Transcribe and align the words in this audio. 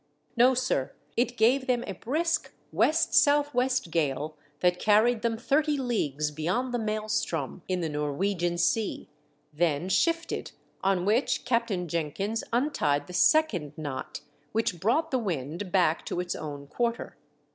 "No, 0.35 0.55
sir. 0.55 0.93
It 1.15 1.37
gave 1.37 1.67
them 1.67 1.83
a 1.85 1.93
brisk 1.93 2.55
west 2.71 3.13
south 3.13 3.53
west 3.53 3.91
gale 3.91 4.35
that 4.61 4.79
carried 4.79 5.21
them 5.21 5.37
thirty 5.37 5.77
leagues 5.77 6.31
beyond 6.31 6.73
the 6.73 6.79
maelstrom 6.79 7.61
in 7.67 7.81
the 7.81 7.87
Norwegian 7.89 8.57
334 8.57 8.95
"^^^ 8.95 8.97
DEATH 8.97 9.11
SiilP. 9.11 9.11
sea; 9.11 9.11
then 9.53 9.89
shifted, 9.89 10.51
on 10.83 11.05
which 11.05 11.45
Captain 11.45 11.87
Jenkyns 11.87 12.43
untied 12.51 13.05
the 13.05 13.13
second 13.13 13.73
knot, 13.77 14.21
which 14.53 14.79
brought 14.79 15.11
the 15.11 15.19
wind 15.19 15.71
back 15.71 16.03
to 16.07 16.19
its 16.19 16.33
own 16.35 16.65
quarter. 16.65 17.15